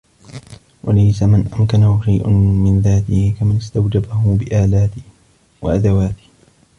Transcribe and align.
وَلَيْسَ 0.83 1.23
مَنْ 1.23 1.47
أَمْكَنَهُ 1.53 2.01
شَيْءٌ 2.05 2.29
مِنْ 2.29 2.81
ذَاتِهِ، 2.81 3.29
كَمَنْ 3.39 3.55
اسْتَوْجَبَهُ 3.57 4.35
بِآلَتِهِ، 4.37 5.01
وَأَدَوَاتِهِ 5.61 6.23